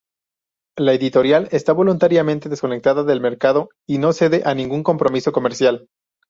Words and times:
La 0.79 0.93
editorial 0.93 1.47
está 1.51 1.73
voluntariamente 1.73 2.49
desconectada 2.49 3.03
del 3.03 3.21
mercado 3.21 3.69
y 3.85 3.99
no 3.99 4.13
cede 4.13 4.41
a 4.45 4.55
ningún 4.55 4.81
compromiso 4.81 5.31
comercial. 5.31 5.89